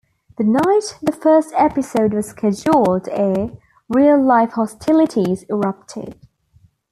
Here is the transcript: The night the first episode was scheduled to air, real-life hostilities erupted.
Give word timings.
The 0.39 0.43
night 0.45 0.97
the 1.03 1.11
first 1.11 1.53
episode 1.55 2.15
was 2.15 2.29
scheduled 2.29 3.03
to 3.03 3.15
air, 3.15 3.51
real-life 3.87 4.53
hostilities 4.53 5.45
erupted. 5.47 6.17